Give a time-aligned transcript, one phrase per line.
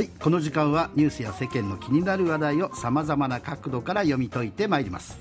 [0.00, 5.18] はいこの時間はニュースや世間の気になる話題をさまざまな角度から読み解いてまいります。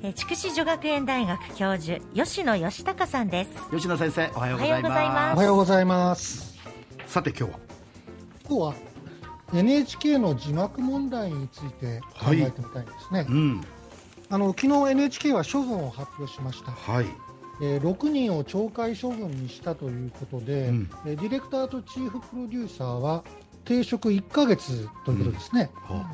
[0.00, 3.50] えー筑紫女学園大学教授吉野義孝さんです。
[3.72, 5.34] 吉野先生おはようございまます。
[5.34, 6.52] おはようございます。
[6.52, 6.58] す
[7.08, 7.58] さて今日は？
[8.48, 8.74] 今日は
[9.54, 13.26] NHK の字幕問題について考えてみたいんですね。
[13.28, 13.60] うん。
[14.30, 16.70] あの昨日 NHK は処分を発表しました。
[16.70, 17.06] はい。
[17.60, 20.90] えー6人を懲戒処分にしたということで、うん。
[21.06, 23.24] えーディレクターとチーフプロデューサーは
[23.66, 25.70] 停職1ヶ月ということですね。
[25.82, 26.10] は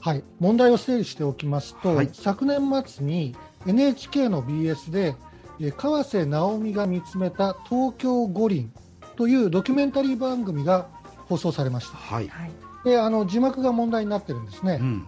[0.00, 2.10] はい、問題を整理しておきますと、はい。
[2.12, 5.14] 昨年末に NHK の BS で、
[5.60, 8.72] えー川瀬直美が見つめた東京五輪
[9.14, 10.88] というドキュメンタリー番組が
[11.28, 11.96] 放送されました。
[11.96, 12.28] はい。
[12.28, 12.50] はい。
[12.84, 15.06] であの字幕が問題になってるんですね、うん。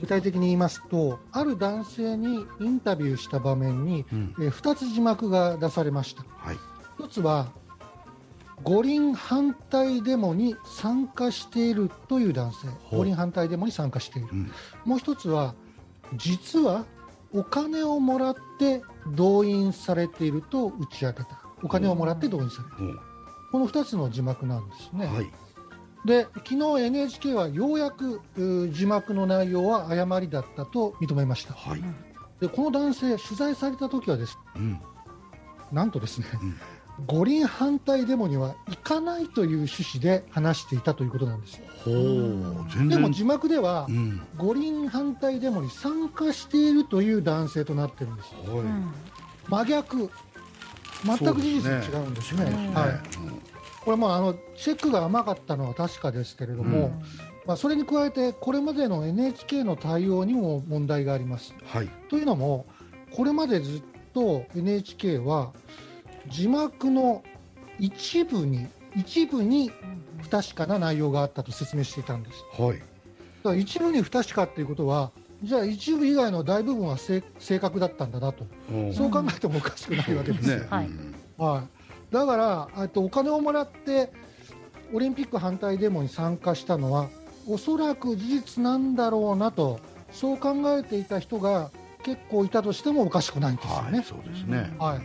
[0.00, 4.34] 具体的に言いますと、ある男性にインタビューした場面に、うん。
[4.40, 6.24] え2つ字幕が出されました。
[6.38, 6.56] はい。
[6.98, 7.48] 1つは
[8.62, 14.52] 五輪反対デモに参加しているという男性、五輪反対デモに参加している、うん。
[14.84, 15.54] もう1つは、
[16.16, 16.84] 実は
[17.32, 18.82] お金をもらって
[19.14, 23.00] 動員されていると打ち明けた、お金をもらって動員される、ほう。
[23.52, 25.06] この2つの字幕なんですね。
[25.06, 25.30] はい。
[26.04, 28.22] で昨日 NHK はようやく
[28.72, 31.52] 字幕の内容は誤りだったと認めました。
[31.52, 31.82] はい。
[32.40, 34.80] でこの男性取材された時はですうん。
[35.72, 36.56] なんとですね、うん
[37.06, 41.64] 五輪反対デモには行かないという趣旨で話していたということなんですよ。
[41.84, 42.88] ほう全然。
[42.88, 44.20] でも字幕では、うん。
[44.36, 48.58] 五輪反対デモに参加しているという男性となってるんですはい。
[48.58, 48.92] うん。
[49.48, 50.10] 真逆。
[51.04, 52.44] 全く事実が違うんですね。
[52.46, 52.70] すね。
[52.74, 53.40] はい、うん
[53.82, 57.02] これもあのチェックが甘かったのは確かですけれども、うん。
[57.46, 61.54] まあ、それに加えてこれまでの NHK の対応にも問題があります。
[61.64, 61.88] はい。
[62.08, 62.66] というのも
[63.10, 65.52] これまでずっと NHK は
[66.28, 67.22] 字幕の
[67.78, 69.70] 一部に一部に
[70.22, 72.44] 不確かな内容があったと説明していたんです。
[72.60, 72.78] はい。
[72.78, 72.84] だか
[73.50, 75.12] ら一部に不確かということは
[75.42, 78.46] じゃあ一部以外の大部分は正正確だったんだなと、
[78.92, 80.56] そう考えてもおかしくないわけですよ。
[80.58, 80.66] ね。
[80.68, 80.86] はい。
[80.86, 81.62] うんは
[82.10, 84.12] い、だからあとお金をもらって
[84.92, 87.08] オリンピック反対デモに参加したのは
[87.48, 89.80] おそらく事実なんだろうなと
[90.12, 91.70] そう考えていた人が
[92.02, 93.98] 結構いたとしてもおかしくないんですよね。
[93.98, 94.76] はいそうですね。
[94.78, 95.00] はい、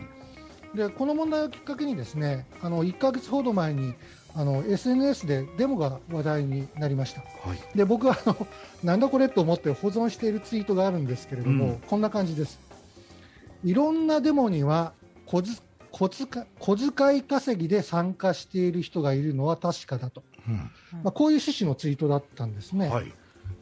[0.76, 3.94] でこの問題をきっかけにですねあの1ヶ月ほど前に
[4.34, 7.22] あの SNS でデモが話題になりました。
[7.22, 7.76] はい。
[7.76, 8.46] で僕はあの
[8.84, 11.78] なんだこれと思って保存しているツイートがあるんですけれども、うん。
[11.78, 12.60] こんな感じです。
[13.64, 14.92] いろんなデモには
[15.24, 20.56] 小ず小遣い小遣い稼ぎで参加している人がいるのは確かだと、うん。
[21.02, 23.12] まあ、こういう趣旨のツイートだったんですね、はい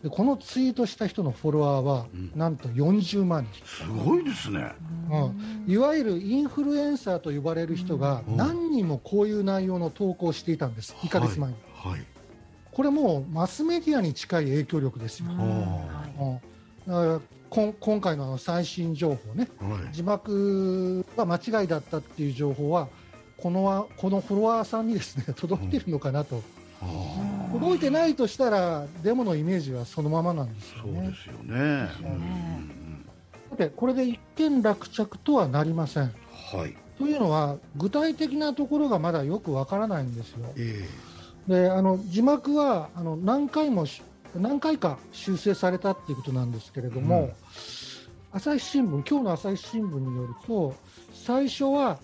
[0.02, 2.32] でこのツイートした人のフォロワーはうん。
[2.34, 4.72] なんと40万人、すごいですね。
[5.10, 5.72] うん。
[5.72, 8.36] いわゆるインフルエンサーと呼ばれる人がうん。
[8.36, 11.56] 何人もこういう内容の投稿をしていたんです、1ヶ月前に。
[11.74, 12.04] はい。
[12.72, 15.26] これもうマスメディアに近い影響力ですよ。
[15.30, 15.38] うん。
[15.38, 16.40] うん。
[16.86, 19.94] だからこん今回のあの最新情報ね、はい。
[19.94, 22.88] 字幕が間違いだったっていう情報は、
[23.36, 26.42] このわこのフォロワーさんにですね届いてるのかなと、
[26.82, 26.86] あ
[27.58, 31.00] 届いてないとしたら、デモのイメージはそのままなんですよね。
[31.00, 31.88] あそうですよね
[33.50, 36.02] さて、これで一件落着とはなりません。
[36.04, 40.46] うんはいというのは、具体的なところがまだよくわからないんですよ。
[40.56, 40.88] え
[41.48, 44.00] であの字幕はあの何回もし
[44.36, 47.32] 何回か修正されたっていうことなんですけれども、うん
[48.36, 50.74] 朝日新聞今日の朝日新聞によると
[51.12, 52.00] 最初は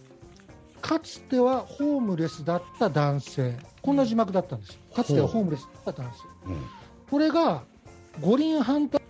[0.80, 4.80] かつてはホームレスだった男性こんな字幕だったんですよ。
[4.94, 6.56] かつてはホームレスだった男性えうん。
[7.10, 7.62] これが
[8.20, 9.00] 五輪反対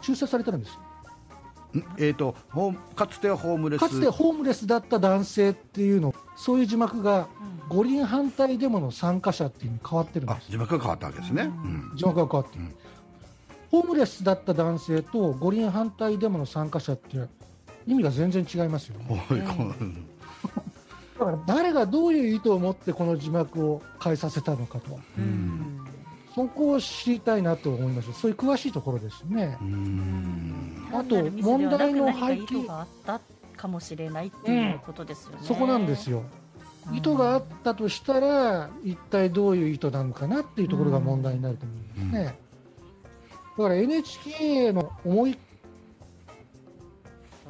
[0.00, 1.80] 修正されてるんですよ。
[1.80, 1.84] ん？
[1.98, 3.80] えー、とホームかつてはホームレス。
[3.80, 7.28] かつてホームレスだった男性っていうのそういう字幕が
[7.68, 10.46] 五輪反対デモの参加者っていうのに変わってるんです。
[10.48, 11.92] あ字幕が変わったわけですね、ううん。
[11.96, 12.74] 字幕が変わってる、うん。
[13.70, 17.18] ホームレスだった男性と五輪反対デモの参加者って
[17.86, 19.22] 意味が全然違いますよね
[21.18, 24.98] だから誰がどういう意図を持ってこの字幕を変えさせたのかと。
[25.18, 25.84] うん。
[26.34, 28.12] そこを知りたいなと思います。
[28.12, 29.58] そういう詳しいところですね。
[29.60, 30.88] うーん。
[30.92, 32.66] あと問題の背景。
[32.66, 33.20] があった
[33.56, 36.22] かもしれないっていうことですよね、そこなんですよ。
[36.92, 42.38] 意図があったとしたら一体どういう意図なのかなっていうところが問題になると思うんですね、
[43.58, 45.36] だから NHK の思い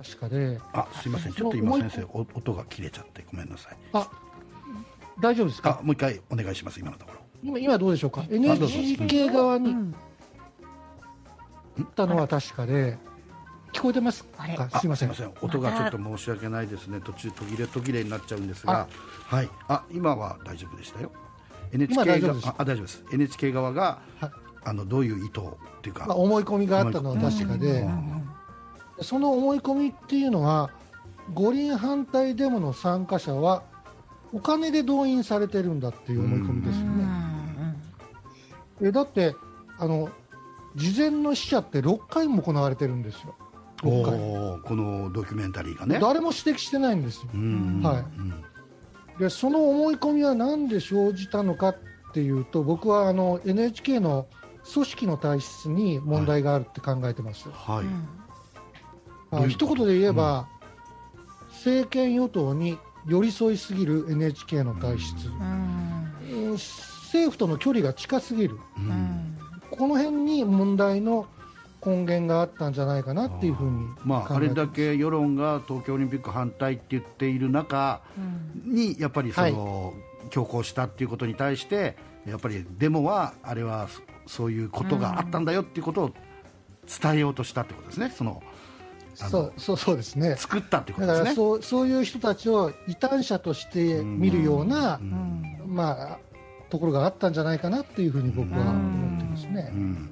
[0.03, 0.61] 確かで。
[0.73, 1.33] あすいません。
[1.33, 3.77] ちょっと今先生お音が切れちゃってごめんなさい。
[3.93, 4.09] あ
[5.21, 7.19] 大丈夫ですあかもう一回お願いします今のところ。
[7.43, 9.93] 今今どうでしょうか？NHK 側に
[11.83, 12.97] ったのは確かで。
[13.73, 14.57] 聞こえてますあれ？
[14.57, 15.11] かすいません。
[15.43, 17.01] 音がちょっと申し訳ないですね。
[17.01, 18.87] 途中途切れ途切れになっちゃうんですが。
[19.25, 19.49] はい。
[19.67, 21.11] あ今は大丈夫でしたよ。
[21.73, 23.05] 今 NHK がああ大丈夫です。
[23.13, 24.31] NHK 側が、はい。
[24.65, 27.89] あのどういう意図っていうか、まあ、思い込みがあったのは確かで、
[29.01, 30.71] その思い込みっていうのは
[31.35, 33.63] 五輪反対デモの参加者は
[34.33, 37.07] お金で動員されてるんだっていう思い込みですよね。
[38.83, 39.35] えだって
[39.79, 40.11] あの
[40.77, 43.35] 事前の死者って6回も行われてるんですよ、
[43.79, 44.15] 6回。
[44.15, 45.99] おーこのドキュメンタリーがね。
[46.01, 47.31] 誰も指摘してないんですよ。
[47.35, 48.45] うんはいうん。
[49.19, 51.77] でその思い込みは何で生じたのかっ
[52.13, 54.27] ていうと僕はあの NHK の
[54.73, 57.49] 組織の体質に問題があるって考えてます。
[57.51, 57.87] はい、
[59.31, 60.49] あどういう一言で言えば、
[61.51, 66.53] 政権与党に寄り添いすぎる NHK の体質、うん。
[66.53, 69.39] 政府との距離が近すぎる、うん。
[69.71, 71.27] この辺に問題の
[71.85, 78.03] 根源があったんじゃないかなっていうふうにまあ、あれだけ世論が東京オリンピック反対って言っている中
[78.65, 79.95] にやっぱりその、
[80.31, 81.97] 強行したっていうことに対して
[82.27, 86.11] やっぱりデモはあれはそそういうことがあったんだよっていうことを
[87.01, 88.13] 伝えようとしたってことですね。
[88.15, 88.43] その
[89.27, 90.37] そうそうそうですね。
[90.37, 91.37] 作ったってこだからとですね。
[91.37, 95.01] そうそういう人たちを異端者として見るような、
[95.67, 96.19] まあ、
[96.71, 99.71] ところがあったんじゃないかなっていうふうに僕は思ってますね。
[99.73, 100.11] うん。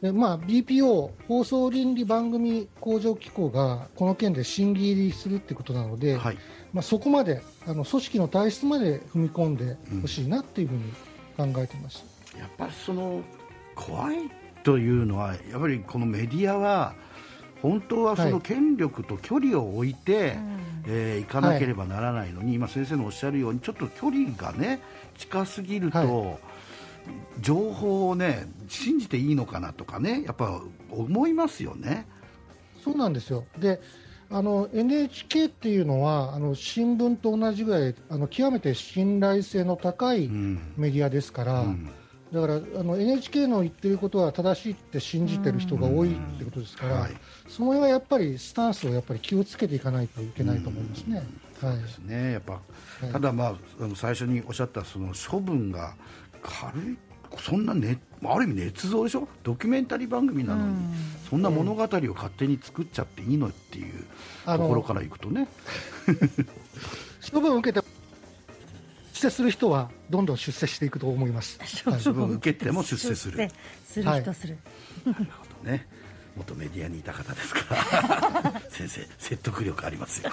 [0.00, 6.38] でまあ、BPO 放送倫理番組向上機構がこの件で審議入りするってことなので、はい。
[6.72, 10.74] まあ、そこまであの組織の体質まで踏み込んでほしいなっていうふう
[11.48, 12.04] に考えてます。
[12.38, 13.22] やっぱりその
[13.74, 14.16] 怖い
[14.64, 16.94] というのはやっぱりこのメディアは
[17.62, 18.32] 本当はそはい。
[18.32, 20.36] の権力と距離を置いて、
[20.86, 24.80] えー行かなければならないのに、今先生のおっしゃるようにちょっと距離がね
[25.16, 26.36] 近すぎると、は
[27.40, 30.60] 情報をね信じていいのかなとかねやっぱ
[30.90, 32.06] 思いますよね。
[32.84, 33.44] そうなんですよ。
[33.58, 33.80] で
[34.30, 40.72] あの NHK っていうのはあの新聞と同じぐらいあの極めて信頼性の高いうん。
[40.76, 41.90] メディアですから、うん
[42.32, 47.10] だからあの NHK の言ってることは正しいって信じてる人が多いってことですから、はい。
[47.46, 51.22] その辺はやっぱりスタンスをやっぱり気をつけていかないといけないと思いますね。
[51.60, 51.78] はい。
[51.78, 52.32] ですね。
[52.32, 52.60] やっぱ、
[53.06, 53.12] い。
[53.12, 55.94] ただ、まあ、あの最初におっしゃったその処分が
[56.42, 56.96] 軽い
[57.38, 59.28] そんな、ね、ある意味捏造でしょ？
[59.42, 60.76] ドキュメンタリー番組なのに、
[61.28, 64.04] そんな物語を勝手に作っちゃっていいのっていう
[64.44, 65.48] ところからいくとね。
[67.32, 67.91] 処分を受けて出
[69.22, 71.58] 世する人はどんどん出世していくと思います。
[71.88, 72.02] はい。
[72.02, 73.48] 処分を受けても出世する。
[73.86, 74.58] する人する、
[75.62, 75.86] ね。
[76.36, 77.74] 元メディアにいた方ですか。
[77.74, 80.30] ら 先生説得力ありますよ。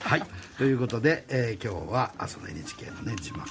[0.00, 0.22] はい。
[0.58, 3.48] ということで、えー今日はあその NHK の、ね、字幕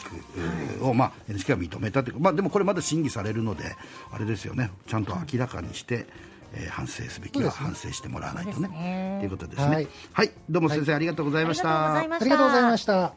[0.81, 3.75] を、まあ、NHK が認めたというか、まあ、でもこれまだ審議されるので
[4.11, 4.69] あれですよね。
[4.87, 6.05] ちゃんと明らかにして、
[6.53, 8.55] えー反省すべきは反省してもらわないとね。
[8.55, 9.17] そうですね。
[9.19, 9.75] ということですね。
[9.75, 9.87] はい。
[10.13, 12.23] はい、どうも先生、ありがとうございました、ありがとうございました。
[12.23, 13.11] ありがとうございました。